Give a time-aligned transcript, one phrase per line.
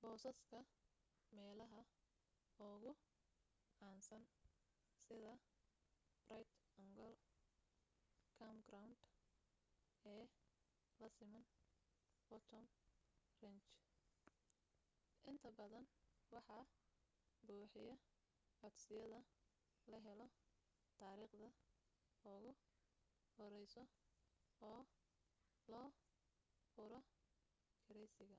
[0.00, 0.58] boosaska
[1.36, 1.80] meelaha
[2.68, 2.92] ugu
[3.78, 4.22] caansan
[5.06, 5.32] sida
[6.26, 6.50] bright
[6.82, 7.14] angel
[8.38, 8.96] campground
[10.14, 10.24] ee
[11.02, 11.46] lasiman
[12.26, 12.66] phantom
[13.42, 13.68] ranch
[15.30, 15.86] intabadan
[16.34, 16.64] waxaa
[17.46, 17.96] buuxiya
[18.60, 19.20] codsiyada
[19.90, 20.26] la helo
[21.00, 21.48] taarikhda
[22.34, 22.50] ugu
[23.36, 23.82] horeyso
[24.70, 24.80] oo
[25.72, 25.90] loo
[26.72, 27.00] furo
[27.84, 28.36] kireysiga